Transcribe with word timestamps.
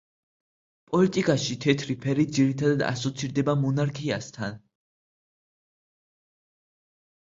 პოლიტიკაში 0.93 1.57
თეთრი 1.65 1.97
ფერი 2.07 2.25
ძირითად 2.39 2.83
ასოცირდება 2.87 3.57
მონარქიასთან. 3.67 4.61